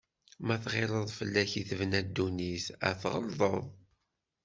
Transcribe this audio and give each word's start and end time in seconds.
Ma 0.45 0.55
tɣileḍ 0.63 1.07
fell-ak 1.17 1.51
i 1.59 1.63
tebna 1.69 2.01
dunnit, 2.15 2.65
a 2.87 2.89
tɣelḍeḍ. 3.01 3.65